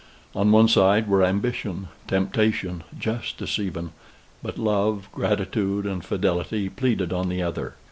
On 0.33 0.51
one 0.51 0.67
side 0.67 1.07
were 1.07 1.23
ambition, 1.23 1.87
temptation, 2.07 2.83
justice 2.97 3.59
even; 3.59 3.91
but 4.41 4.57
love, 4.57 5.07
gratitude, 5.11 5.85
and 5.85 6.03
fidelity, 6.03 6.69
pleaded 6.69 7.13
on 7.13 7.29
the 7.29 7.43
other. 7.43 7.75